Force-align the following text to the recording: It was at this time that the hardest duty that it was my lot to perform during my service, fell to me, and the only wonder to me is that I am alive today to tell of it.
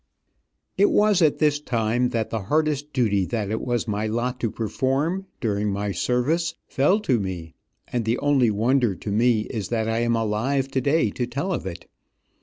It 0.79 0.89
was 0.89 1.21
at 1.21 1.37
this 1.37 1.59
time 1.59 2.09
that 2.09 2.31
the 2.31 2.41
hardest 2.45 2.91
duty 2.91 3.23
that 3.27 3.51
it 3.51 3.61
was 3.61 3.87
my 3.87 4.07
lot 4.07 4.39
to 4.39 4.49
perform 4.49 5.27
during 5.39 5.71
my 5.71 5.91
service, 5.91 6.55
fell 6.67 6.99
to 7.01 7.19
me, 7.19 7.53
and 7.87 8.03
the 8.03 8.17
only 8.17 8.49
wonder 8.49 8.95
to 8.95 9.11
me 9.11 9.41
is 9.41 9.67
that 9.69 9.87
I 9.87 9.99
am 9.99 10.15
alive 10.15 10.69
today 10.69 11.11
to 11.11 11.27
tell 11.27 11.53
of 11.53 11.67
it. 11.67 11.85